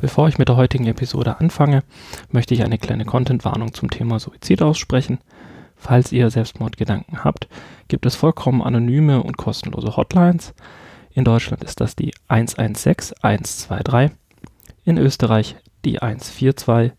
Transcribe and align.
Bevor 0.00 0.28
ich 0.28 0.38
mit 0.38 0.48
der 0.48 0.56
heutigen 0.56 0.86
Episode 0.86 1.40
anfange, 1.40 1.82
möchte 2.30 2.54
ich 2.54 2.62
eine 2.62 2.78
kleine 2.78 3.04
Content-Warnung 3.04 3.74
zum 3.74 3.90
Thema 3.90 4.20
Suizid 4.20 4.62
aussprechen. 4.62 5.18
Falls 5.74 6.12
ihr 6.12 6.30
Selbstmordgedanken 6.30 7.24
habt, 7.24 7.48
gibt 7.88 8.06
es 8.06 8.14
vollkommen 8.14 8.62
anonyme 8.62 9.20
und 9.24 9.36
kostenlose 9.36 9.96
Hotlines. 9.96 10.54
In 11.10 11.24
Deutschland 11.24 11.64
ist 11.64 11.80
das 11.80 11.96
die 11.96 12.14
116 12.28 13.16
123, 13.22 14.16
in 14.84 14.98
Österreich 14.98 15.56
die 15.84 16.00
142, 16.00 16.92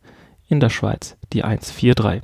in 0.50 0.59
der 0.59 0.70
Schweiz 0.70 1.16
die 1.31 1.45
143. 1.45 2.21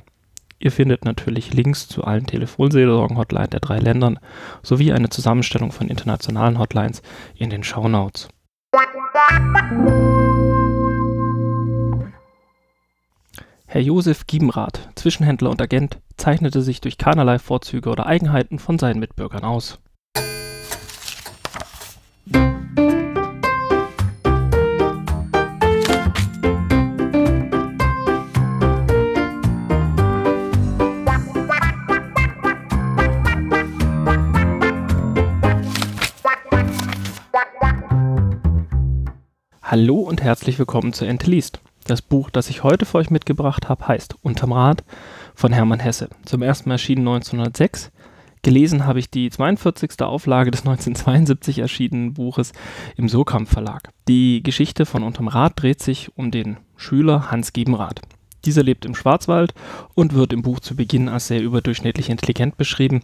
Ihr 0.58 0.72
findet 0.72 1.06
natürlich 1.06 1.54
Links 1.54 1.88
zu 1.88 2.04
allen 2.04 2.26
Telefonseelsorgen-Hotlines 2.26 3.50
der 3.50 3.60
drei 3.60 3.78
Ländern 3.78 4.18
sowie 4.62 4.92
eine 4.92 5.08
Zusammenstellung 5.08 5.72
von 5.72 5.88
internationalen 5.88 6.58
Hotlines 6.58 7.00
in 7.34 7.48
den 7.48 7.62
Shownotes. 7.62 8.28
Herr 13.68 13.80
Josef 13.80 14.28
Giebenrath, 14.28 14.90
Zwischenhändler 14.94 15.50
und 15.50 15.60
Agent, 15.60 15.98
zeichnete 16.16 16.62
sich 16.62 16.80
durch 16.80 16.98
keinerlei 16.98 17.40
Vorzüge 17.40 17.90
oder 17.90 18.06
Eigenheiten 18.06 18.60
von 18.60 18.78
seinen 18.78 19.00
Mitbürgern 19.00 19.42
aus. 19.42 19.80
Hallo 39.60 39.96
und 39.96 40.22
herzlich 40.22 40.56
willkommen 40.60 40.92
zu 40.92 41.04
Ente 41.04 41.28
liest. 41.28 41.55
Das 41.86 42.02
Buch, 42.02 42.30
das 42.30 42.50
ich 42.50 42.64
heute 42.64 42.84
für 42.84 42.98
euch 42.98 43.10
mitgebracht 43.10 43.68
habe, 43.68 43.86
heißt 43.86 44.16
Unterm 44.22 44.52
Rad 44.52 44.82
von 45.36 45.52
Hermann 45.52 45.78
Hesse. 45.78 46.08
Zum 46.24 46.42
ersten 46.42 46.68
Mal 46.68 46.74
erschienen 46.74 47.06
1906. 47.06 47.92
Gelesen 48.42 48.86
habe 48.86 48.98
ich 48.98 49.08
die 49.08 49.30
42. 49.30 50.02
Auflage 50.02 50.50
des 50.50 50.60
1972 50.66 51.60
erschienenen 51.60 52.14
Buches 52.14 52.52
im 52.96 53.08
Sokamp 53.08 53.48
Verlag. 53.48 53.90
Die 54.08 54.42
Geschichte 54.42 54.84
von 54.84 55.04
Unterm 55.04 55.28
Rad 55.28 55.52
dreht 55.62 55.80
sich 55.80 56.10
um 56.16 56.32
den 56.32 56.56
Schüler 56.76 57.30
Hans 57.30 57.52
Gebenrath. 57.52 58.00
Dieser 58.44 58.64
lebt 58.64 58.84
im 58.84 58.96
Schwarzwald 58.96 59.54
und 59.94 60.12
wird 60.12 60.32
im 60.32 60.42
Buch 60.42 60.58
zu 60.58 60.74
Beginn 60.74 61.08
als 61.08 61.28
sehr 61.28 61.42
überdurchschnittlich 61.42 62.10
intelligent 62.10 62.56
beschrieben 62.56 63.02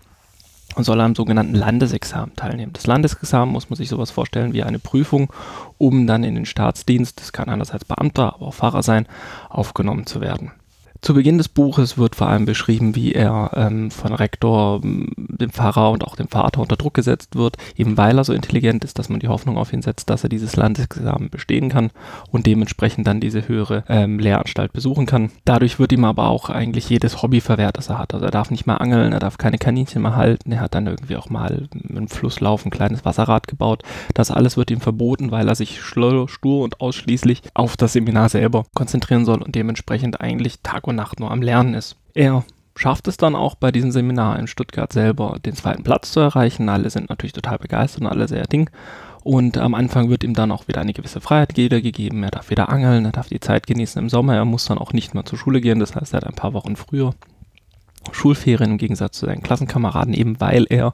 und 0.75 0.85
soll 0.85 1.01
am 1.01 1.15
sogenannten 1.15 1.55
Landesexamen 1.55 2.35
teilnehmen. 2.37 2.73
Das 2.73 2.87
Landesexamen 2.87 3.53
muss 3.53 3.71
man 3.71 3.77
sich 3.77 3.89
sowas 3.89 4.11
vorstellen 4.11 4.53
wie 4.53 4.63
eine 4.63 4.79
Prüfung, 4.79 5.33
um 5.79 6.07
dann 6.07 6.25
in 6.25 6.35
den 6.35 6.47
Staatsdienst, 6.47 7.21
das 7.21 7.33
kann 7.33 7.49
einerseits 7.49 7.85
Beamter, 7.85 8.35
aber 8.35 8.47
auch 8.47 8.55
Fahrer 8.55 8.83
sein, 8.83 9.07
aufgenommen 9.49 10.07
zu 10.07 10.21
werden. 10.21 10.53
Zu 11.03 11.15
Beginn 11.15 11.37
des 11.37 11.49
Buches 11.49 11.99
wird 11.99 12.15
vor 12.15 12.29
allem 12.29 12.45
beschrieben, 12.45 12.95
wie 12.95 13.11
er 13.11 13.51
ähm, 13.57 13.91
von 13.91 14.15
Rektor, 14.15 14.81
dem 14.83 15.51
Pfarrer 15.51 15.91
und 15.91 16.05
auch 16.05 16.15
dem 16.15 16.29
Vater 16.29 16.61
unter 16.61 16.77
Druck 16.77 16.95
gesetzt 16.95 17.35
wird, 17.35 17.57
eben 17.75 17.97
weil 17.97 18.19
er 18.19 18.23
so 18.23 18.33
intelligent 18.33 18.85
ist, 18.85 19.01
dass 19.01 19.09
man 19.09 19.19
die 19.19 19.27
Hoffnung 19.27 19.59
auf 19.59 19.73
ihn 19.73 19.83
setzt, 19.83 20.11
dass 20.11 20.23
er 20.23 20.29
dieses 20.29 20.55
Landesexamen 20.55 21.29
bestehen 21.29 21.71
kann 21.71 21.91
und 22.31 22.47
dementsprechend 22.47 23.09
dann 23.09 23.19
diese 23.19 23.49
höhere 23.49 23.83
ähm, 23.89 24.21
Lehranstalt 24.21 24.73
besuchen 24.73 25.07
kann. 25.07 25.33
Dadurch 25.45 25.81
wird 25.81 25.91
ihm 25.91 26.05
aber 26.05 26.29
auch 26.29 26.51
eigentlich 26.51 26.89
jedes 26.89 27.21
Hobby 27.21 27.41
verwehrt, 27.41 27.79
das 27.79 27.89
er 27.89 27.99
hat. 27.99 28.15
Also 28.15 28.27
er 28.27 28.31
darf 28.31 28.53
nicht 28.53 28.69
mehr 28.69 28.81
angeln, 28.81 29.13
er 29.13 29.19
darf 29.19 29.39
keine 29.39 29.59
Kaninchen 29.59 30.03
mehr 30.03 30.15
halten, 30.15 30.53
er 30.53 30.61
hat 30.61 30.77
dann 30.77 30.87
irgendwie 30.87 31.17
auch 31.17 31.31
mal 31.31 31.69
im 31.73 32.07
Flusslauf 32.07 32.65
ein 32.65 32.71
kleines 32.71 33.05
Wasserrad 33.05 33.49
gebaut. 33.49 33.83
Das 34.15 34.31
alles 34.31 34.57
wird 34.57 34.71
ihm 34.71 34.81
verboten, 34.81 35.33
weil 35.33 35.49
er 35.49 35.57
sich 35.57 35.81
stur 35.83 36.63
und 36.63 36.81
ausschließlich 36.81 37.43
auf 37.55 37.77
das 37.77 37.95
Seminar 37.95 38.29
selber 38.29 38.67
konzentrieren 38.73 39.25
soll 39.25 39.43
und 39.43 39.57
dementsprechend 39.57 40.21
eigentlich 40.21 40.61
Tag 40.63 40.87
und 40.87 40.92
und 40.93 40.97
Nacht 40.97 41.21
nur 41.21 41.31
am 41.31 41.43
Lernen 41.43 41.75
ist. 41.75 41.97
Er 42.15 42.45
schafft 42.77 43.09
es 43.09 43.17
dann 43.17 43.35
auch 43.35 43.55
bei 43.55 43.71
diesem 43.71 43.91
Seminar 43.91 44.39
in 44.39 44.47
Stuttgart 44.47 44.93
selber, 44.93 45.39
den 45.45 45.55
zweiten 45.55 45.83
Platz 45.83 46.13
zu 46.13 46.21
erreichen. 46.21 46.69
Alle 46.69 46.91
sind 46.91 47.11
natürlich 47.11 47.33
total 47.33 47.59
begeistert 47.59 48.03
und 48.03 48.07
alle 48.07 48.29
sehr 48.29 48.45
ding. 48.45 48.71
Und 49.25 49.57
am 49.57 49.75
Anfang 49.75 50.11
wird 50.11 50.25
ihm 50.25 50.35
dann 50.35 50.51
auch 50.51 50.67
wieder 50.69 50.81
eine 50.81 50.93
gewisse 50.93 51.21
Freiheit 51.21 51.55
gegeben. 51.55 52.25
Er 52.25 52.31
darf 52.31 52.51
wieder 52.51 52.71
angeln, 52.71 53.05
er 53.05 53.13
darf 53.13 53.29
die 53.29 53.41
Zeit 53.41 53.67
genießen 53.67 54.01
im 54.03 54.09
Sommer. 54.09 54.35
Er 54.35 54.45
muss 54.45 54.65
dann 54.65 54.79
auch 54.79 54.93
nicht 54.93 55.15
mehr 55.15 55.25
zur 55.25 55.39
Schule 55.39 55.61
gehen. 55.61 55.79
Das 55.79 55.95
heißt, 55.95 56.13
er 56.13 56.19
hat 56.19 56.27
ein 56.27 56.35
paar 56.35 56.55
Wochen 56.55 56.75
früher 56.75 57.15
Schulferien 58.11 58.73
im 58.73 58.79
Gegensatz 58.79 59.19
zu 59.19 59.27
seinen 59.27 59.43
Klassenkameraden, 59.43 60.13
eben 60.13 60.41
weil 60.41 60.67
er 60.69 60.93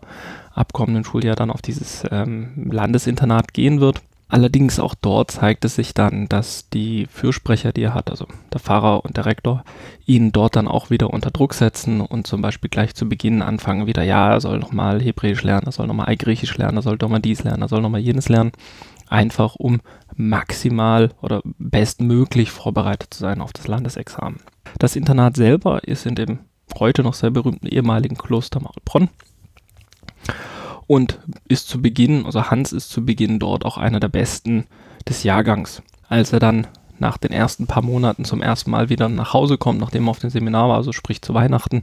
ab 0.53 0.75
kommenden 0.75 1.05
Schuljahr 1.05 1.37
dann 1.37 1.51
auf 1.51 1.63
dieses 1.63 2.05
ähm, 2.11 2.69
Landesinternat 2.71 3.55
gehen 3.55 3.81
wird. 3.81 4.03
Allerdings 4.31 4.79
auch 4.79 4.95
dort 4.95 5.31
zeigt 5.31 5.65
es 5.65 5.77
sich 5.77 5.95
dann, 5.95 6.29
dass 6.29 6.69
die 6.69 7.07
Fürsprecher, 7.11 7.73
die 7.73 7.83
er 7.83 7.95
hat, 7.95 8.11
also 8.11 8.27
der 8.53 8.61
Pfarrer 8.61 9.03
und 9.05 9.17
der 9.17 9.25
Rektor, 9.25 9.65
ihn 10.05 10.33
dort 10.33 10.55
dann 10.55 10.69
auch 10.69 10.91
wieder 10.91 11.11
unter 11.11 11.31
Druck 11.31 11.55
setzen 11.55 12.03
und 12.03 12.27
zum 12.27 12.43
Beispiel 12.43 12.69
gleich 12.69 12.95
zu 12.95 13.09
Beginn 13.09 13.41
anfangen 13.41 13.87
wieder, 13.87 14.03
ja, 14.03 14.33
er 14.33 14.41
soll 14.41 14.59
nochmal 14.59 15.01
Hebräisch 15.01 15.43
lernen, 15.43 15.67
er 15.67 15.73
soll 15.73 15.87
nochmal 15.87 16.15
Griechisch 16.15 16.59
lernen, 16.59 16.77
er 16.77 16.83
soll 16.83 16.99
nochmal 17.01 17.21
dies 17.21 17.43
lernen, 17.43 17.63
er 17.63 17.69
soll 17.69 17.81
nochmal 17.81 18.03
jenes 18.03 18.29
lernen, 18.29 18.53
einfach 19.09 19.55
um 19.55 19.81
maximal 20.15 21.11
oder 21.23 21.41
bestmöglich 21.59 22.51
vorbereitet 22.51 23.15
zu 23.15 23.21
sein 23.21 23.41
auf 23.41 23.55
das 23.55 23.67
Landesexamen. 23.67 24.41
Das 24.79 24.95
Internat 24.95 25.37
selber 25.37 25.85
ist 25.85 26.05
in 26.05 26.17
dem 26.17 26.41
heute 26.79 27.03
noch 27.03 27.15
sehr 27.15 27.31
berühmten 27.31 27.67
ehemaligen 27.67 28.19
Kloster 28.19 28.61
Maulbronn 28.61 29.09
und 30.89 31.21
ist 31.47 31.69
zu 31.69 31.81
Beginn, 31.81 32.27
also 32.27 32.51
Hans 32.51 32.73
ist 32.73 32.91
zu 32.91 33.05
Beginn 33.05 33.39
dort 33.39 33.65
auch 33.65 33.79
einer 33.79 34.01
der 34.01 34.09
besten 34.09 34.67
des 35.09 35.23
Jahrgangs. 35.23 35.83
Als 36.09 36.33
er 36.33 36.41
dann 36.41 36.67
nach 36.99 37.19
den 37.19 37.31
ersten 37.31 37.67
paar 37.67 37.85
Monaten 37.85 38.25
zum 38.25 38.43
ersten 38.43 38.71
Mal 38.71 38.89
wieder 38.89 39.09
nach 39.09 39.33
Hause 39.33 39.59
kommt, 39.59 39.79
nachdem 39.79 40.09
er 40.09 40.11
auf 40.11 40.19
dem 40.19 40.31
Seminar 40.31 40.69
war, 40.69 40.77
also 40.77 40.91
sprich 40.91 41.23
zu 41.23 41.35
Weihnachten, 41.35 41.83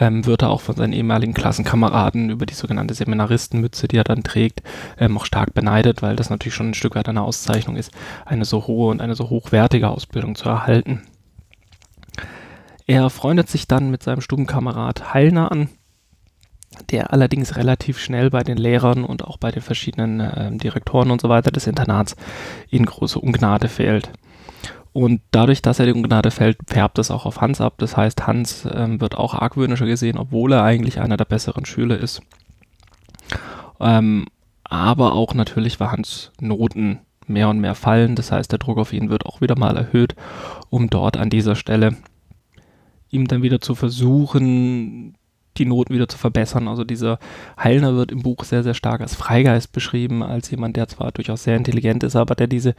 ähm, 0.00 0.26
wird 0.26 0.42
er 0.42 0.50
auch 0.50 0.62
von 0.62 0.74
seinen 0.74 0.94
ehemaligen 0.94 1.34
Klassenkameraden 1.34 2.30
über 2.30 2.46
die 2.46 2.54
sogenannte 2.54 2.94
Seminaristenmütze, 2.94 3.86
die 3.86 3.98
er 3.98 4.04
dann 4.04 4.24
trägt, 4.24 4.62
ähm, 4.98 5.16
auch 5.16 5.26
stark 5.26 5.54
beneidet, 5.54 6.02
weil 6.02 6.16
das 6.16 6.30
natürlich 6.30 6.54
schon 6.54 6.70
ein 6.70 6.74
Stück 6.74 6.96
weit 6.96 7.08
eine 7.08 7.22
Auszeichnung 7.22 7.76
ist, 7.76 7.92
eine 8.24 8.44
so 8.44 8.66
hohe 8.66 8.90
und 8.90 9.00
eine 9.00 9.14
so 9.14 9.30
hochwertige 9.30 9.90
Ausbildung 9.90 10.34
zu 10.34 10.48
erhalten. 10.48 11.02
Er 12.86 13.10
freundet 13.10 13.50
sich 13.50 13.68
dann 13.68 13.90
mit 13.90 14.02
seinem 14.02 14.22
Stubenkamerad 14.22 15.12
Heilner 15.12 15.52
an, 15.52 15.68
der 16.90 17.12
allerdings 17.12 17.56
relativ 17.56 17.98
schnell 17.98 18.30
bei 18.30 18.42
den 18.42 18.56
Lehrern 18.56 19.04
und 19.04 19.24
auch 19.24 19.36
bei 19.36 19.50
den 19.50 19.62
verschiedenen 19.62 20.20
äh, 20.20 20.56
Direktoren 20.56 21.10
und 21.10 21.20
so 21.20 21.28
weiter 21.28 21.50
des 21.50 21.66
Internats 21.66 22.16
in 22.70 22.86
große 22.86 23.18
Ungnade 23.18 23.68
fällt. 23.68 24.10
Und 24.92 25.20
dadurch, 25.30 25.62
dass 25.62 25.78
er 25.78 25.86
in 25.86 25.96
Ungnade 25.96 26.30
fällt, 26.30 26.58
färbt 26.66 26.98
es 26.98 27.10
auch 27.10 27.26
auf 27.26 27.40
Hans 27.40 27.60
ab. 27.60 27.74
Das 27.78 27.96
heißt, 27.96 28.26
Hans 28.26 28.66
ähm, 28.70 29.00
wird 29.00 29.16
auch 29.16 29.34
argwöhnischer 29.34 29.86
gesehen, 29.86 30.18
obwohl 30.18 30.52
er 30.52 30.64
eigentlich 30.64 31.00
einer 31.00 31.16
der 31.16 31.24
besseren 31.24 31.64
Schüler 31.64 31.98
ist. 31.98 32.22
Ähm, 33.80 34.26
aber 34.64 35.12
auch 35.12 35.34
natürlich, 35.34 35.78
weil 35.78 35.92
Hans 35.92 36.32
Noten 36.40 37.00
mehr 37.26 37.48
und 37.48 37.60
mehr 37.60 37.74
fallen. 37.74 38.16
Das 38.16 38.32
heißt, 38.32 38.50
der 38.50 38.58
Druck 38.58 38.78
auf 38.78 38.92
ihn 38.92 39.10
wird 39.10 39.26
auch 39.26 39.40
wieder 39.40 39.58
mal 39.58 39.76
erhöht, 39.76 40.14
um 40.70 40.90
dort 40.90 41.16
an 41.16 41.30
dieser 41.30 41.54
Stelle 41.54 41.96
ihm 43.10 43.26
dann 43.26 43.42
wieder 43.42 43.60
zu 43.60 43.74
versuchen, 43.74 45.14
die 45.58 45.66
Noten 45.66 45.94
wieder 45.94 46.08
zu 46.08 46.18
verbessern. 46.18 46.68
Also 46.68 46.84
dieser 46.84 47.18
Heilner 47.62 47.94
wird 47.94 48.12
im 48.12 48.22
Buch 48.22 48.44
sehr, 48.44 48.62
sehr 48.62 48.74
stark 48.74 49.00
als 49.00 49.14
Freigeist 49.14 49.72
beschrieben, 49.72 50.22
als 50.22 50.50
jemand, 50.50 50.76
der 50.76 50.88
zwar 50.88 51.12
durchaus 51.12 51.44
sehr 51.44 51.56
intelligent 51.56 52.02
ist, 52.02 52.16
aber 52.16 52.34
der 52.34 52.46
diese 52.46 52.74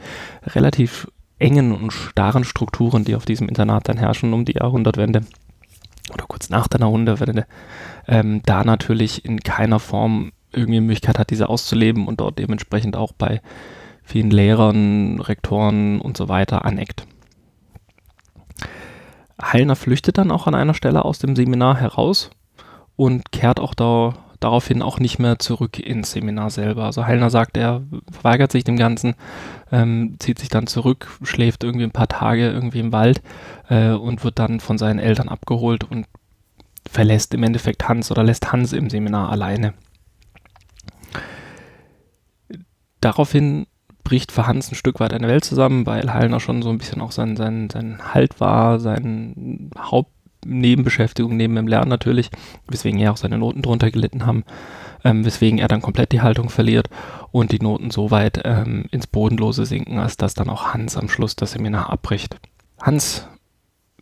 relativ 0.46 1.08
engen 1.38 1.72
und 1.72 1.92
starren 1.92 2.44
Strukturen, 2.44 3.04
die 3.04 3.14
auf 3.14 3.24
diesem 3.24 3.48
Internat 3.48 3.88
dann 3.88 3.96
herrschen 3.96 4.32
um 4.32 4.44
die 4.44 4.54
Jahrhundertwende 4.54 5.22
oder 6.12 6.24
kurz 6.26 6.50
nach 6.50 6.68
der 6.68 6.80
Jahrhundertwende, 6.80 7.46
ähm, 8.08 8.42
da 8.44 8.64
natürlich 8.64 9.24
in 9.24 9.40
keiner 9.40 9.78
Form 9.78 10.32
irgendwie 10.52 10.80
Möglichkeit 10.80 11.18
hat, 11.18 11.30
diese 11.30 11.48
auszuleben 11.48 12.06
und 12.06 12.20
dort 12.20 12.38
dementsprechend 12.38 12.96
auch 12.96 13.12
bei 13.12 13.40
vielen 14.02 14.30
Lehrern, 14.30 15.20
Rektoren 15.20 16.00
und 16.00 16.16
so 16.16 16.28
weiter 16.28 16.64
aneckt. 16.64 17.06
Heilner 19.40 19.76
flüchtet 19.76 20.18
dann 20.18 20.30
auch 20.30 20.46
an 20.46 20.54
einer 20.54 20.74
Stelle 20.74 21.04
aus 21.04 21.18
dem 21.18 21.36
Seminar 21.36 21.76
heraus 21.76 22.30
und 23.00 23.32
kehrt 23.32 23.60
auch 23.60 23.72
da, 23.72 24.12
daraufhin 24.40 24.82
auch 24.82 25.00
nicht 25.00 25.18
mehr 25.18 25.38
zurück 25.38 25.78
ins 25.78 26.10
Seminar 26.12 26.50
selber. 26.50 26.84
Also 26.84 27.06
Heilner 27.06 27.30
sagt, 27.30 27.56
er 27.56 27.82
verweigert 28.12 28.52
sich 28.52 28.62
dem 28.62 28.76
Ganzen, 28.76 29.14
ähm, 29.72 30.16
zieht 30.18 30.38
sich 30.38 30.50
dann 30.50 30.66
zurück, 30.66 31.08
schläft 31.22 31.64
irgendwie 31.64 31.86
ein 31.86 31.92
paar 31.92 32.08
Tage 32.08 32.50
irgendwie 32.50 32.80
im 32.80 32.92
Wald 32.92 33.22
äh, 33.70 33.92
und 33.92 34.22
wird 34.22 34.38
dann 34.38 34.60
von 34.60 34.76
seinen 34.76 34.98
Eltern 34.98 35.30
abgeholt 35.30 35.84
und 35.84 36.08
verlässt 36.90 37.32
im 37.32 37.42
Endeffekt 37.42 37.88
Hans 37.88 38.10
oder 38.10 38.22
lässt 38.22 38.52
Hans 38.52 38.74
im 38.74 38.90
Seminar 38.90 39.30
alleine. 39.30 39.72
Daraufhin 43.00 43.66
bricht 44.04 44.30
für 44.30 44.46
Hans 44.46 44.70
ein 44.70 44.74
Stück 44.74 45.00
weit 45.00 45.14
eine 45.14 45.28
Welt 45.28 45.46
zusammen, 45.46 45.86
weil 45.86 46.12
Heilner 46.12 46.38
schon 46.38 46.60
so 46.60 46.68
ein 46.68 46.76
bisschen 46.76 47.00
auch 47.00 47.12
sein, 47.12 47.34
sein, 47.38 47.70
sein 47.70 48.12
Halt 48.12 48.40
war, 48.40 48.78
sein 48.78 49.70
Haupt 49.78 50.12
Nebenbeschäftigung 50.44 51.36
neben 51.36 51.54
dem 51.54 51.68
Lernen 51.68 51.90
natürlich, 51.90 52.30
weswegen 52.68 52.98
ja 52.98 53.12
auch 53.12 53.16
seine 53.16 53.38
Noten 53.38 53.62
drunter 53.62 53.90
gelitten 53.90 54.26
haben. 54.26 54.44
ähm, 55.04 55.24
weswegen 55.24 55.58
er 55.58 55.68
dann 55.68 55.82
komplett 55.82 56.12
die 56.12 56.20
Haltung 56.20 56.50
verliert 56.50 56.88
und 57.30 57.52
die 57.52 57.60
Noten 57.60 57.90
so 57.90 58.10
weit 58.10 58.40
ähm, 58.44 58.84
ins 58.90 59.06
Bodenlose 59.06 59.64
sinken, 59.64 59.98
als 59.98 60.16
dass 60.16 60.34
dann 60.34 60.50
auch 60.50 60.74
Hans 60.74 60.96
am 60.96 61.08
Schluss 61.08 61.36
das 61.36 61.52
Seminar 61.52 61.90
abbricht. 61.90 62.36
Hans 62.80 63.26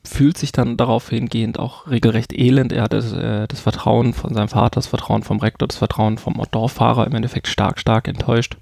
fühlt 0.04 0.38
sich 0.38 0.52
dann 0.52 0.76
darauf 0.76 1.08
hingehend 1.10 1.58
auch 1.58 1.88
regelrecht 1.88 2.32
elend. 2.32 2.72
Er 2.72 2.84
hat 2.84 2.92
das, 2.92 3.12
äh, 3.12 3.46
das, 3.46 3.60
Vertrauen 3.60 4.14
von 4.14 4.34
seinem 4.34 4.48
Vater, 4.48 4.76
das 4.76 4.86
Vertrauen 4.86 5.22
vom 5.22 5.38
Rektor, 5.38 5.68
das 5.68 5.76
Vertrauen 5.76 6.18
vom 6.18 6.40
Dorffahrer 6.50 7.06
im 7.06 7.14
Endeffekt 7.14 7.48
stark, 7.48 7.78
stark 7.78 8.08
enttäuscht. 8.08 8.56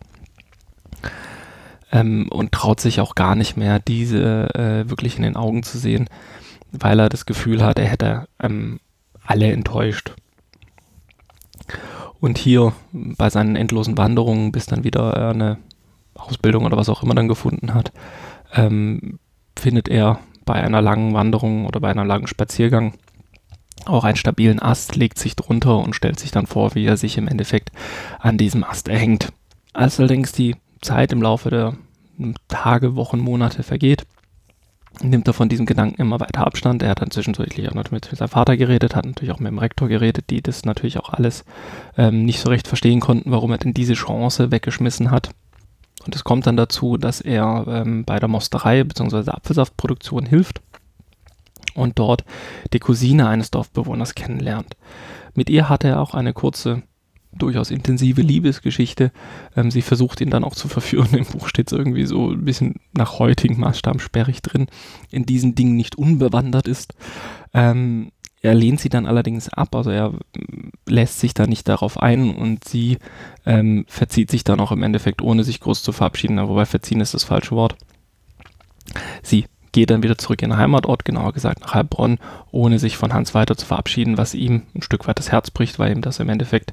Ähm, 1.92 2.28
und 2.30 2.52
traut 2.52 2.80
sich 2.80 3.00
auch 3.00 3.14
gar 3.14 3.36
nicht 3.36 3.56
mehr, 3.56 3.78
diese 3.78 4.52
äh, 4.54 4.90
wirklich 4.90 5.16
in 5.16 5.22
den 5.22 5.36
Augen 5.36 5.62
zu 5.62 5.78
sehen, 5.78 6.08
weil 6.72 6.98
er 7.00 7.08
das 7.08 7.26
Gefühl 7.26 7.64
hat, 7.64 7.78
er 7.78 7.86
hätte 7.86 8.28
ähm, 8.40 8.80
alle 9.24 9.50
enttäuscht. 9.52 10.14
Und 12.20 12.38
hier 12.38 12.72
bei 12.92 13.30
seinen 13.30 13.56
endlosen 13.56 13.98
Wanderungen, 13.98 14.52
bis 14.52 14.66
dann 14.66 14.84
wieder 14.84 15.30
eine 15.30 15.58
Ausbildung 16.14 16.64
oder 16.64 16.76
was 16.76 16.88
auch 16.88 17.02
immer 17.02 17.14
dann 17.14 17.28
gefunden 17.28 17.74
hat, 17.74 17.92
ähm, 18.54 19.18
findet 19.56 19.88
er 19.88 20.20
bei 20.44 20.54
einer 20.54 20.80
langen 20.80 21.12
Wanderung 21.12 21.66
oder 21.66 21.80
bei 21.80 21.90
einem 21.90 22.06
langen 22.06 22.26
Spaziergang 22.26 22.94
auch 23.84 24.04
einen 24.04 24.16
stabilen 24.16 24.60
Ast, 24.60 24.96
legt 24.96 25.18
sich 25.18 25.36
drunter 25.36 25.78
und 25.78 25.94
stellt 25.94 26.18
sich 26.18 26.30
dann 26.30 26.46
vor, 26.46 26.74
wie 26.74 26.86
er 26.86 26.96
sich 26.96 27.18
im 27.18 27.28
Endeffekt 27.28 27.70
an 28.18 28.38
diesem 28.38 28.64
Ast 28.64 28.88
erhängt. 28.88 29.32
Als 29.72 29.98
allerdings 29.98 30.32
die 30.32 30.56
Zeit 30.80 31.12
im 31.12 31.22
Laufe 31.22 31.50
der 31.50 31.74
Tage, 32.48 32.96
Wochen, 32.96 33.18
Monate 33.18 33.62
vergeht, 33.62 34.06
nimmt 35.02 35.26
er 35.28 35.34
von 35.34 35.48
diesem 35.48 35.66
Gedanken 35.66 36.00
immer 36.00 36.20
weiter 36.20 36.46
Abstand. 36.46 36.82
Er 36.82 36.90
hat 36.90 37.02
dann 37.02 37.10
zwischendurch 37.10 37.68
auch 37.68 37.74
noch 37.74 37.90
mit 37.90 38.06
seinem 38.06 38.28
Vater 38.28 38.56
geredet, 38.56 38.96
hat 38.96 39.06
natürlich 39.06 39.32
auch 39.32 39.40
mit 39.40 39.50
dem 39.50 39.58
Rektor 39.58 39.88
geredet, 39.88 40.30
die 40.30 40.42
das 40.42 40.64
natürlich 40.64 40.98
auch 40.98 41.10
alles 41.10 41.44
ähm, 41.96 42.24
nicht 42.24 42.40
so 42.40 42.48
recht 42.48 42.68
verstehen 42.68 43.00
konnten, 43.00 43.30
warum 43.30 43.50
er 43.50 43.58
denn 43.58 43.74
diese 43.74 43.94
Chance 43.94 44.50
weggeschmissen 44.50 45.10
hat. 45.10 45.30
Und 46.04 46.14
es 46.14 46.24
kommt 46.24 46.46
dann 46.46 46.56
dazu, 46.56 46.96
dass 46.96 47.20
er 47.20 47.64
ähm, 47.68 48.04
bei 48.04 48.18
der 48.18 48.28
Mosterei 48.28 48.84
bzw. 48.84 49.30
Apfelsaftproduktion 49.30 50.24
hilft 50.24 50.60
und 51.74 51.98
dort 51.98 52.24
die 52.72 52.78
Cousine 52.78 53.28
eines 53.28 53.50
Dorfbewohners 53.50 54.14
kennenlernt. 54.14 54.76
Mit 55.34 55.50
ihr 55.50 55.68
hat 55.68 55.84
er 55.84 56.00
auch 56.00 56.14
eine 56.14 56.32
kurze, 56.32 56.82
durchaus 57.38 57.70
intensive 57.70 58.22
Liebesgeschichte. 58.22 59.12
Ähm, 59.56 59.70
sie 59.70 59.82
versucht 59.82 60.20
ihn 60.20 60.30
dann 60.30 60.44
auch 60.44 60.54
zu 60.54 60.68
verführen. 60.68 61.08
Im 61.12 61.24
Buch 61.24 61.48
steht 61.48 61.72
es 61.72 61.78
irgendwie 61.78 62.06
so 62.06 62.30
ein 62.30 62.44
bisschen 62.44 62.76
nach 62.92 63.18
heutigen 63.18 63.60
Maßstaben 63.60 64.00
sperrig 64.00 64.42
drin, 64.42 64.66
in 65.10 65.26
diesen 65.26 65.54
Dingen 65.54 65.76
nicht 65.76 65.96
unbewandert 65.96 66.68
ist. 66.68 66.94
Ähm, 67.54 68.10
er 68.42 68.54
lehnt 68.54 68.80
sie 68.80 68.88
dann 68.88 69.06
allerdings 69.06 69.48
ab, 69.48 69.74
also 69.74 69.90
er 69.90 70.12
lässt 70.86 71.18
sich 71.20 71.34
da 71.34 71.46
nicht 71.46 71.68
darauf 71.68 72.00
ein 72.00 72.34
und 72.34 72.64
sie 72.64 72.98
ähm, 73.44 73.84
verzieht 73.88 74.30
sich 74.30 74.44
dann 74.44 74.60
auch 74.60 74.72
im 74.72 74.82
Endeffekt, 74.82 75.22
ohne 75.22 75.42
sich 75.42 75.60
groß 75.60 75.82
zu 75.82 75.92
verabschieden, 75.92 76.38
wobei 76.38 76.64
verziehen 76.64 77.00
ist 77.00 77.14
das 77.14 77.24
falsche 77.24 77.56
Wort. 77.56 77.76
Sie 79.22 79.46
geht 79.76 79.90
dann 79.90 80.02
wieder 80.02 80.16
zurück 80.16 80.40
in 80.40 80.48
den 80.48 80.58
Heimatort, 80.58 81.04
genauer 81.04 81.34
gesagt 81.34 81.60
nach 81.60 81.74
Heilbronn, 81.74 82.16
ohne 82.50 82.78
sich 82.78 82.96
von 82.96 83.12
Hans 83.12 83.34
weiter 83.34 83.58
zu 83.58 83.66
verabschieden, 83.66 84.16
was 84.16 84.32
ihm 84.32 84.62
ein 84.74 84.80
Stück 84.80 85.06
weit 85.06 85.18
das 85.18 85.30
Herz 85.30 85.50
bricht, 85.50 85.78
weil 85.78 85.92
ihm 85.92 86.00
das 86.00 86.18
im 86.18 86.30
Endeffekt 86.30 86.72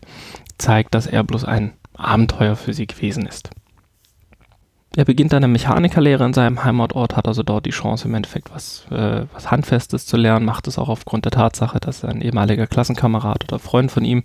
zeigt, 0.58 0.96
dass 0.96 1.06
er 1.06 1.22
bloß 1.26 1.44
ein 1.44 1.74
Abenteuer 1.96 2.56
für 2.56 2.74
sie 2.74 2.88
gewesen 2.88 3.26
ist. 3.26 3.50
Er 4.96 5.04
beginnt 5.04 5.34
eine 5.34 5.50
Mechanikerlehre 5.50 6.24
in 6.24 6.34
seinem 6.34 6.64
Heimatort, 6.64 7.18
hat 7.18 7.28
also 7.28 7.44
dort 7.44 7.66
die 7.66 7.72
Chance, 7.72 8.08
im 8.08 8.16
Endeffekt 8.16 8.52
was, 8.56 8.86
äh, 8.90 9.26
was 9.34 9.52
Handfestes 9.52 10.06
zu 10.06 10.16
lernen, 10.16 10.46
macht 10.46 10.70
es 10.70 10.80
auch 10.80 10.88
aufgrund 10.88 11.26
der 11.26 11.34
Tatsache, 11.34 11.82
dass 11.82 12.06
ein 12.06 12.22
ehemaliger 12.22 12.68
Klassenkamerad 12.68 13.44
oder 13.44 13.60
Freund 13.60 13.92
von 13.92 14.06
ihm 14.06 14.24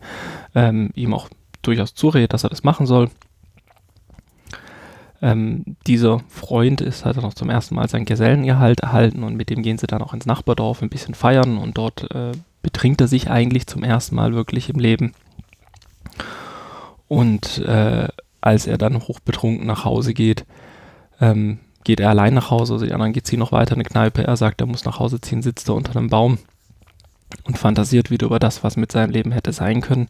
ähm, 0.55 0.91
ihm 0.95 1.15
auch 1.15 1.29
durchaus 1.63 1.95
zuredet, 1.95 2.33
dass 2.33 2.45
er 2.45 2.51
das 2.51 2.63
machen 2.63 2.87
soll. 2.87 3.11
Ähm, 5.21 5.77
dieser 5.87 6.21
Freund 6.29 6.81
ist 6.81 7.05
halt 7.05 7.17
noch 7.17 7.35
zum 7.35 7.51
ersten 7.51 7.75
Mal 7.75 7.89
sein 7.89 8.05
Gesellengehalt 8.05 8.81
erhalten 8.81 9.25
und 9.25 9.37
mit 9.37 9.51
dem 9.51 9.63
gehen 9.63 9.79
sie 9.79 9.89
dann 9.89 10.03
auch 10.03 10.15
ins 10.15 10.27
Nachbardorf 10.27 10.83
ein 10.83 10.91
bisschen 10.91 11.15
feiern 11.15 11.59
und 11.59 11.77
dort 11.77 12.11
äh, 12.15 12.33
betrinkt 12.63 13.01
er 13.01 13.09
sich 13.09 13.29
eigentlich 13.29 13.67
zum 13.67 13.83
ersten 13.83 14.15
Mal 14.15 14.35
wirklich 14.35 14.69
im 14.69 14.79
Leben. 14.79 15.13
Und 17.09 17.59
äh, 17.59 18.09
als 18.41 18.67
er 18.67 18.79
dann 18.79 19.01
hochbetrunken 19.01 19.67
nach 19.67 19.85
Hause 19.85 20.15
geht, 20.15 20.45
ähm, 21.21 21.59
geht 21.83 22.01
er 22.01 22.11
allein 22.11 22.35
nach 22.35 22.51
Hause, 22.51 22.75
also 22.75 22.87
die 22.87 22.93
anderen 22.93 23.13
geht 23.13 23.27
sie 23.27 23.37
noch 23.37 23.51
weiter 23.51 23.73
in 23.73 23.81
eine 23.81 23.89
Kneipe, 23.89 24.23
er 24.23 24.37
sagt, 24.37 24.61
er 24.61 24.67
muss 24.67 24.85
nach 24.85 24.99
Hause 24.99 25.21
ziehen, 25.21 25.43
sitzt 25.43 25.69
da 25.69 25.73
unter 25.73 25.97
einem 25.97 26.11
Baum 26.11 26.39
und 27.45 27.59
fantasiert 27.59 28.11
wieder 28.11 28.27
über 28.27 28.39
das, 28.39 28.63
was 28.63 28.77
mit 28.77 28.93
seinem 28.93 29.11
Leben 29.11 29.33
hätte 29.33 29.53
sein 29.53 29.81
können. 29.81 30.09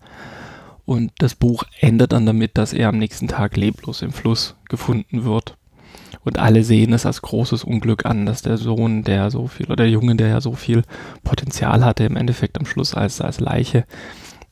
Und 0.89 1.13
das 1.19 1.35
Buch 1.35 1.65
endet 1.81 2.13
dann 2.13 2.25
damit, 2.25 2.57
dass 2.57 2.73
er 2.73 2.89
am 2.89 2.97
nächsten 2.97 3.29
Tag 3.29 3.59
leblos 3.59 4.01
im 4.01 4.11
Fluss 4.11 4.57
gefunden 4.71 5.23
wird. 5.23 5.59
Und 6.25 6.39
alle 6.39 6.65
sehen 6.65 6.95
es 6.95 7.05
als 7.05 7.21
großes 7.21 7.63
Unglück 7.63 8.07
an, 8.07 8.25
dass 8.25 8.41
der 8.41 8.57
Sohn, 8.57 9.03
der 9.03 9.31
so 9.31 9.49
viel, 9.49 9.67
oder 9.67 9.77
der 9.77 9.91
Junge, 9.91 10.17
der 10.17 10.29
ja 10.29 10.41
so 10.41 10.53
viel 10.53 10.85
Potenzial 11.25 11.85
hatte, 11.85 12.05
im 12.05 12.17
Endeffekt 12.17 12.59
am 12.59 12.65
Schluss 12.65 12.95
als, 12.95 13.21
als 13.21 13.39
Leiche 13.39 13.85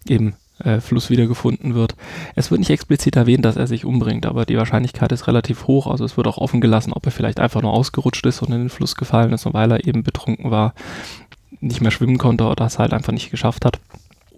eben 0.07 0.35
äh, 0.59 0.81
Fluss 0.81 1.09
wiedergefunden 1.09 1.75
wird. 1.75 1.97
Es 2.35 2.51
wird 2.51 2.59
nicht 2.59 2.69
explizit 2.69 3.17
erwähnt, 3.17 3.47
dass 3.47 3.57
er 3.57 3.67
sich 3.67 3.87
umbringt, 3.87 4.27
aber 4.27 4.45
die 4.45 4.59
Wahrscheinlichkeit 4.59 5.13
ist 5.13 5.29
relativ 5.29 5.67
hoch. 5.67 5.87
Also 5.87 6.05
es 6.05 6.19
wird 6.19 6.27
auch 6.27 6.37
offen 6.37 6.61
gelassen, 6.61 6.93
ob 6.93 7.07
er 7.07 7.13
vielleicht 7.13 7.41
einfach 7.41 7.63
nur 7.63 7.73
ausgerutscht 7.73 8.27
ist 8.27 8.43
und 8.43 8.53
in 8.53 8.59
den 8.59 8.69
Fluss 8.69 8.95
gefallen 8.95 9.33
ist, 9.33 9.47
und 9.47 9.55
weil 9.55 9.73
er 9.73 9.87
eben 9.87 10.03
betrunken 10.03 10.51
war, 10.51 10.75
nicht 11.61 11.81
mehr 11.81 11.91
schwimmen 11.91 12.19
konnte 12.19 12.45
oder 12.45 12.67
es 12.67 12.79
halt 12.79 12.93
einfach 12.93 13.15
nicht 13.15 13.31
geschafft 13.31 13.65
hat. 13.65 13.81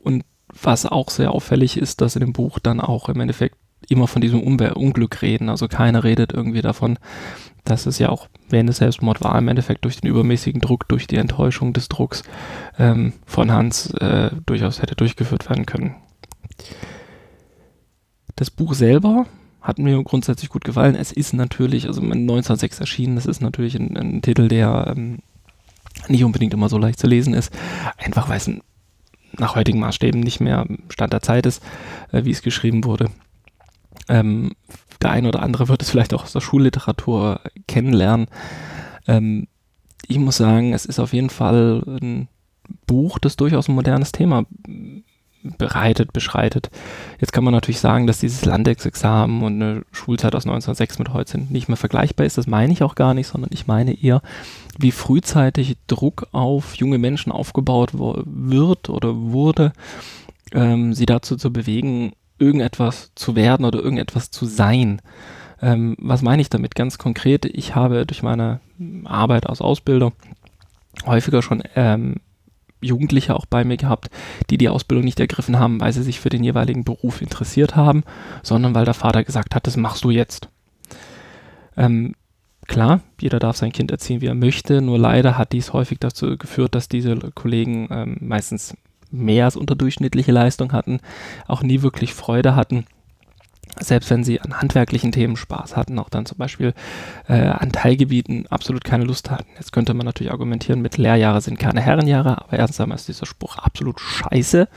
Und 0.04 0.22
was 0.62 0.86
auch 0.86 1.10
sehr 1.10 1.32
auffällig 1.32 1.76
ist, 1.76 2.00
dass 2.00 2.16
in 2.16 2.20
dem 2.20 2.32
Buch 2.32 2.58
dann 2.58 2.80
auch 2.80 3.08
im 3.08 3.20
Endeffekt 3.20 3.56
immer 3.88 4.06
von 4.06 4.20
diesem 4.20 4.42
Unbe 4.42 4.74
Unglück 4.74 5.22
reden. 5.22 5.48
Also 5.48 5.68
keiner 5.68 6.04
redet 6.04 6.32
irgendwie 6.32 6.62
davon, 6.62 6.98
dass 7.64 7.86
es 7.86 7.98
ja 7.98 8.08
auch, 8.08 8.28
wenn 8.48 8.68
es 8.68 8.78
Selbstmord 8.78 9.22
war, 9.22 9.38
im 9.38 9.48
Endeffekt 9.48 9.84
durch 9.84 10.00
den 10.00 10.10
übermäßigen 10.10 10.60
Druck, 10.60 10.88
durch 10.88 11.06
die 11.06 11.16
Enttäuschung 11.16 11.72
des 11.72 11.88
Drucks 11.88 12.22
ähm, 12.78 13.12
von 13.26 13.52
Hans 13.52 13.90
äh, 13.94 14.30
durchaus 14.46 14.82
hätte 14.82 14.96
durchgeführt 14.96 15.48
werden 15.48 15.66
können. 15.66 15.94
Das 18.36 18.50
Buch 18.50 18.74
selber 18.74 19.26
hat 19.60 19.78
mir 19.78 20.02
grundsätzlich 20.02 20.50
gut 20.50 20.64
gefallen. 20.64 20.94
Es 20.94 21.12
ist 21.12 21.34
natürlich, 21.34 21.86
also 21.86 22.00
1906 22.00 22.80
erschienen, 22.80 23.16
das 23.16 23.26
ist 23.26 23.40
natürlich 23.40 23.74
ein, 23.74 23.96
ein 23.96 24.22
Titel, 24.22 24.48
der 24.48 24.94
ähm, 24.96 25.18
nicht 26.08 26.24
unbedingt 26.24 26.54
immer 26.54 26.68
so 26.68 26.78
leicht 26.78 26.98
zu 26.98 27.06
lesen 27.06 27.34
ist. 27.34 27.52
Einfach 27.96 28.28
weil 28.28 28.38
es 28.38 28.50
nach 29.32 29.54
heutigen 29.54 29.80
Maßstäben 29.80 30.20
nicht 30.20 30.40
mehr 30.40 30.66
Stand 30.88 31.12
der 31.12 31.22
Zeit 31.22 31.46
ist, 31.46 31.62
äh, 32.12 32.24
wie 32.24 32.30
es 32.30 32.42
geschrieben 32.42 32.84
wurde. 32.84 33.10
Ähm, 34.08 34.52
der 35.02 35.10
eine 35.10 35.28
oder 35.28 35.42
andere 35.42 35.68
wird 35.68 35.82
es 35.82 35.90
vielleicht 35.90 36.14
auch 36.14 36.24
aus 36.24 36.32
der 36.32 36.40
Schulliteratur 36.40 37.40
kennenlernen. 37.66 38.26
Ähm, 39.06 39.48
ich 40.06 40.18
muss 40.18 40.36
sagen, 40.36 40.72
es 40.72 40.86
ist 40.86 40.98
auf 40.98 41.12
jeden 41.12 41.30
Fall 41.30 41.82
ein 41.86 42.28
Buch, 42.86 43.18
das 43.18 43.36
durchaus 43.36 43.68
ein 43.68 43.74
modernes 43.74 44.12
Thema 44.12 44.44
bereitet, 45.42 46.12
beschreitet. 46.12 46.70
Jetzt 47.20 47.32
kann 47.32 47.44
man 47.44 47.54
natürlich 47.54 47.80
sagen, 47.80 48.06
dass 48.06 48.18
dieses 48.18 48.44
Landexexamen 48.44 49.42
und 49.42 49.62
eine 49.62 49.82
Schulzeit 49.92 50.34
aus 50.34 50.44
1906 50.44 50.98
mit 50.98 51.12
heute 51.12 51.30
sind 51.30 51.50
nicht 51.50 51.68
mehr 51.68 51.76
vergleichbar 51.76 52.26
ist. 52.26 52.38
Das 52.38 52.46
meine 52.46 52.72
ich 52.72 52.82
auch 52.82 52.94
gar 52.94 53.14
nicht, 53.14 53.28
sondern 53.28 53.50
ich 53.52 53.66
meine 53.66 54.00
eher, 54.02 54.22
wie 54.78 54.92
frühzeitig 54.92 55.76
Druck 55.86 56.28
auf 56.32 56.74
junge 56.74 56.98
Menschen 56.98 57.32
aufgebaut 57.32 57.90
wird 57.94 58.88
oder 58.88 59.16
wurde, 59.16 59.72
ähm, 60.52 60.94
sie 60.94 61.06
dazu 61.06 61.36
zu 61.36 61.52
bewegen, 61.52 62.12
irgendetwas 62.38 63.12
zu 63.14 63.36
werden 63.36 63.64
oder 63.64 63.80
irgendetwas 63.80 64.30
zu 64.30 64.46
sein. 64.46 65.00
Ähm, 65.60 65.96
was 65.98 66.22
meine 66.22 66.42
ich 66.42 66.50
damit 66.50 66.74
ganz 66.74 66.98
konkret? 66.98 67.44
Ich 67.44 67.74
habe 67.74 68.06
durch 68.06 68.22
meine 68.22 68.60
Arbeit 69.04 69.48
als 69.48 69.60
Ausbilder 69.60 70.12
häufiger 71.06 71.42
schon 71.42 71.62
ähm, 71.74 72.16
Jugendliche 72.80 73.34
auch 73.34 73.46
bei 73.46 73.64
mir 73.64 73.76
gehabt, 73.76 74.10
die 74.50 74.58
die 74.58 74.68
Ausbildung 74.68 75.04
nicht 75.04 75.20
ergriffen 75.20 75.58
haben, 75.58 75.80
weil 75.80 75.92
sie 75.92 76.02
sich 76.02 76.20
für 76.20 76.28
den 76.28 76.44
jeweiligen 76.44 76.84
Beruf 76.84 77.20
interessiert 77.20 77.76
haben, 77.76 78.04
sondern 78.42 78.74
weil 78.74 78.84
der 78.84 78.94
Vater 78.94 79.24
gesagt 79.24 79.54
hat, 79.54 79.66
das 79.66 79.76
machst 79.76 80.04
du 80.04 80.10
jetzt. 80.10 80.48
Ähm, 81.76 82.14
klar, 82.66 83.00
jeder 83.20 83.38
darf 83.38 83.56
sein 83.56 83.72
Kind 83.72 83.90
erziehen, 83.90 84.20
wie 84.20 84.26
er 84.26 84.34
möchte, 84.34 84.80
nur 84.80 84.98
leider 84.98 85.38
hat 85.38 85.52
dies 85.52 85.72
häufig 85.72 85.98
dazu 85.98 86.36
geführt, 86.36 86.74
dass 86.74 86.88
diese 86.88 87.16
Kollegen 87.34 87.88
ähm, 87.90 88.16
meistens 88.20 88.76
mehr 89.10 89.46
als 89.46 89.56
unterdurchschnittliche 89.56 90.32
Leistung 90.32 90.72
hatten, 90.72 91.00
auch 91.46 91.62
nie 91.62 91.82
wirklich 91.82 92.12
Freude 92.12 92.54
hatten 92.54 92.84
selbst 93.80 94.10
wenn 94.10 94.24
sie 94.24 94.40
an 94.40 94.60
handwerklichen 94.60 95.12
Themen 95.12 95.36
Spaß 95.36 95.76
hatten, 95.76 95.98
auch 95.98 96.08
dann 96.08 96.26
zum 96.26 96.38
Beispiel 96.38 96.74
äh, 97.28 97.34
an 97.34 97.72
Teilgebieten 97.72 98.46
absolut 98.48 98.84
keine 98.84 99.04
Lust 99.04 99.30
hatten. 99.30 99.48
Jetzt 99.56 99.72
könnte 99.72 99.94
man 99.94 100.06
natürlich 100.06 100.32
argumentieren, 100.32 100.82
mit 100.82 100.96
Lehrjahre 100.96 101.40
sind 101.40 101.58
keine 101.58 101.80
Herrenjahre, 101.80 102.42
aber 102.42 102.58
erstens 102.58 102.80
einmal 102.80 102.96
ist 102.96 103.08
dieser 103.08 103.26
Spruch 103.26 103.56
absolut 103.58 104.00
scheiße 104.00 104.68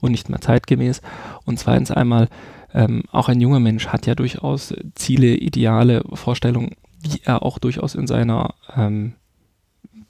und 0.00 0.10
nicht 0.10 0.28
mehr 0.28 0.40
zeitgemäß. 0.40 1.00
Und 1.44 1.58
zweitens 1.58 1.90
einmal, 1.90 2.28
ähm, 2.72 3.02
auch 3.10 3.28
ein 3.28 3.40
junger 3.40 3.60
Mensch 3.60 3.88
hat 3.88 4.06
ja 4.06 4.14
durchaus 4.14 4.74
Ziele, 4.94 5.34
Ideale, 5.34 6.04
Vorstellungen, 6.12 6.76
die 7.04 7.22
er 7.24 7.42
auch 7.42 7.58
durchaus 7.58 7.94
in 7.94 8.06
seiner 8.06 8.54
ähm, 8.76 9.14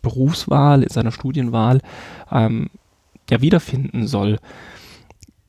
Berufswahl, 0.03 0.83
in 0.83 0.89
seiner 0.89 1.13
Studienwahl 1.13 1.81
ähm, 2.31 2.71
ja 3.31 3.41
wiederfinden 3.41 4.07
soll 4.07 4.39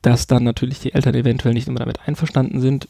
dass 0.02 0.26
dann 0.26 0.44
natürlich 0.44 0.80
die 0.80 0.94
Eltern 0.94 1.14
eventuell 1.14 1.54
nicht 1.54 1.68
immer 1.68 1.78
damit 1.78 2.06
einverstanden 2.06 2.60
sind, 2.60 2.88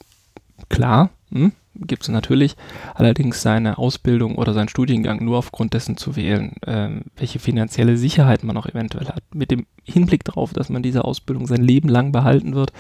klar, 0.68 1.10
hm, 1.30 1.52
gibt 1.74 2.02
es 2.02 2.08
natürlich. 2.08 2.56
Allerdings 2.94 3.42
seine 3.42 3.78
Ausbildung 3.78 4.36
oder 4.36 4.52
seinen 4.54 4.68
Studiengang 4.68 5.24
nur 5.24 5.38
aufgrund 5.38 5.74
dessen 5.74 5.96
zu 5.96 6.16
wählen, 6.16 6.54
ähm, 6.66 7.02
welche 7.16 7.38
finanzielle 7.38 7.96
Sicherheit 7.96 8.44
man 8.44 8.56
auch 8.56 8.66
eventuell 8.66 9.08
hat. 9.08 9.22
Mit 9.34 9.50
dem 9.50 9.66
Hinblick 9.84 10.24
darauf, 10.24 10.52
dass 10.52 10.68
man 10.68 10.82
diese 10.82 11.04
Ausbildung 11.04 11.46
sein 11.46 11.62
Leben 11.62 11.88
lang 11.88 12.12
behalten 12.12 12.54
wird, 12.54 12.72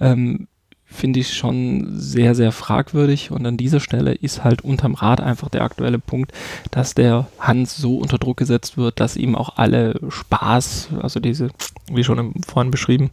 ähm, 0.00 0.48
finde 0.84 1.20
ich 1.20 1.34
schon 1.34 1.98
sehr, 1.98 2.34
sehr 2.34 2.52
fragwürdig. 2.52 3.30
Und 3.30 3.46
an 3.46 3.56
dieser 3.56 3.80
Stelle 3.80 4.12
ist 4.12 4.44
halt 4.44 4.62
unterm 4.62 4.94
Rad 4.94 5.20
einfach 5.20 5.48
der 5.48 5.62
aktuelle 5.62 5.98
Punkt, 5.98 6.32
dass 6.70 6.94
der 6.94 7.28
Hans 7.38 7.76
so 7.76 7.96
unter 7.96 8.18
Druck 8.18 8.36
gesetzt 8.36 8.76
wird, 8.76 9.00
dass 9.00 9.16
ihm 9.16 9.34
auch 9.34 9.56
alle 9.56 9.98
Spaß, 10.08 10.90
also 11.00 11.18
diese, 11.18 11.48
wie 11.90 12.04
schon 12.04 12.34
vorhin 12.46 12.70
beschrieben, 12.70 13.10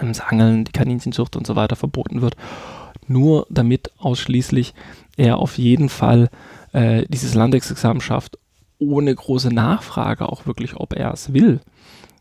das 0.00 0.20
Angeln, 0.20 0.64
die 0.64 0.72
Kaninchenzucht 0.72 1.36
und 1.36 1.46
so 1.46 1.56
weiter 1.56 1.76
verboten 1.76 2.22
wird. 2.22 2.36
Nur 3.08 3.46
damit 3.50 3.90
ausschließlich 3.98 4.74
er 5.16 5.38
auf 5.38 5.58
jeden 5.58 5.88
Fall 5.88 6.28
äh, 6.72 7.04
dieses 7.08 7.34
Landexamen 7.34 8.00
schafft, 8.00 8.38
ohne 8.78 9.14
große 9.14 9.48
Nachfrage 9.48 10.28
auch 10.28 10.46
wirklich, 10.46 10.76
ob 10.76 10.94
er 10.94 11.12
es 11.12 11.32
will 11.32 11.60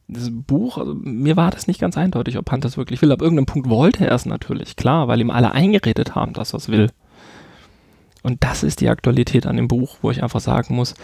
das 0.08 0.30
Buch, 0.32 0.78
also 0.78 0.94
mir 0.94 1.36
war 1.36 1.52
das 1.52 1.68
nicht 1.68 1.80
ganz 1.80 1.98
eindeutig, 1.98 2.38
ob 2.38 2.52
Hunt 2.52 2.64
das 2.64 2.78
wirklich 2.78 3.02
will. 3.02 3.12
Ab 3.12 3.22
irgendeinem 3.22 3.48
Punkt 3.48 3.70
wollte 3.70 4.06
er 4.06 4.14
es 4.14 4.26
natürlich, 4.26 4.76
klar, 4.76 5.08
weil 5.08 5.20
ihm 5.20 5.32
alle 5.32 5.52
eingeredet 5.52 6.16
haben, 6.16 6.34
dass 6.34 6.54
er 6.54 6.58
es 6.58 6.70
will. 6.70 6.92
Und 8.22 8.44
das 8.44 8.64
ist 8.64 8.82
die 8.82 8.90
Aktualität 8.90 9.46
an 9.46 9.58
dem 9.58 9.68
Buch, 9.68 9.98
wo 10.02 10.12
ich 10.12 10.24
einfach 10.24 10.40
sagen 10.40 10.76
muss, 10.76 10.96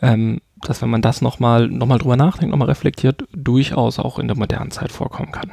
ähm, 0.00 0.40
dass 0.60 0.82
wenn 0.82 0.90
man 0.90 1.02
das 1.02 1.22
nochmal 1.22 1.68
noch 1.68 1.86
mal 1.86 1.98
drüber 1.98 2.16
nachdenkt, 2.16 2.50
nochmal 2.50 2.68
reflektiert, 2.68 3.24
durchaus 3.34 3.98
auch 3.98 4.18
in 4.18 4.28
der 4.28 4.36
modernen 4.36 4.70
Zeit 4.70 4.92
vorkommen 4.92 5.32
kann. 5.32 5.52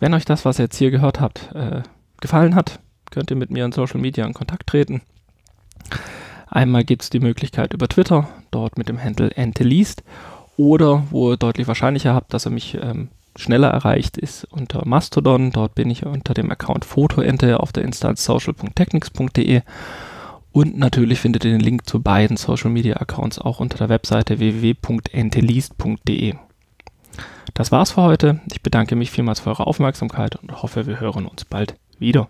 Wenn 0.00 0.14
euch 0.14 0.24
das, 0.24 0.44
was 0.44 0.58
ihr 0.58 0.64
jetzt 0.64 0.76
hier 0.76 0.90
gehört 0.90 1.20
habt, 1.20 1.52
äh, 1.54 1.82
gefallen 2.20 2.54
hat, 2.54 2.80
könnt 3.10 3.30
ihr 3.30 3.36
mit 3.36 3.50
mir 3.50 3.64
in 3.64 3.72
Social 3.72 4.00
Media 4.00 4.26
in 4.26 4.34
Kontakt 4.34 4.68
treten. 4.68 5.02
Einmal 6.48 6.84
gibt 6.84 7.02
es 7.02 7.10
die 7.10 7.20
Möglichkeit 7.20 7.74
über 7.74 7.88
Twitter, 7.88 8.28
dort 8.50 8.78
mit 8.78 8.88
dem 8.88 9.02
Handle 9.02 9.30
enteleast. 9.32 10.02
Oder, 10.56 11.04
wo 11.10 11.32
ihr 11.32 11.36
deutlich 11.36 11.68
wahrscheinlicher 11.68 12.14
habt, 12.14 12.34
dass 12.34 12.46
er 12.46 12.50
mich 12.50 12.76
ähm, 12.80 13.08
schneller 13.36 13.68
erreicht, 13.68 14.16
ist 14.16 14.44
unter 14.44 14.86
Mastodon. 14.86 15.52
Dort 15.52 15.74
bin 15.74 15.90
ich 15.90 16.04
unter 16.04 16.34
dem 16.34 16.50
Account 16.50 16.84
Fotoente 16.84 17.60
auf 17.60 17.72
der 17.72 17.84
Instanz 17.84 18.24
social.technics.de. 18.24 19.62
Und 20.50 20.76
natürlich 20.78 21.20
findet 21.20 21.44
ihr 21.44 21.52
den 21.52 21.60
Link 21.60 21.88
zu 21.88 22.02
beiden 22.02 22.36
Social 22.36 22.70
Media 22.70 22.96
Accounts 22.96 23.38
auch 23.38 23.60
unter 23.60 23.78
der 23.78 23.88
Webseite 23.88 24.40
www.enteleast.de. 24.40 26.34
Das 27.58 27.72
war's 27.72 27.90
für 27.90 28.02
heute. 28.02 28.40
Ich 28.52 28.62
bedanke 28.62 28.94
mich 28.94 29.10
vielmals 29.10 29.40
für 29.40 29.50
eure 29.50 29.66
Aufmerksamkeit 29.66 30.36
und 30.36 30.62
hoffe, 30.62 30.86
wir 30.86 31.00
hören 31.00 31.26
uns 31.26 31.44
bald 31.44 31.74
wieder. 31.98 32.28